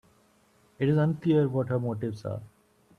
[0.79, 2.41] It is unclear what her motives are.